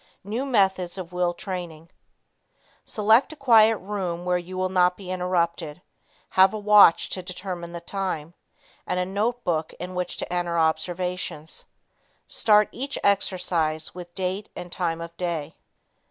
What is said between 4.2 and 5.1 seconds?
where you will not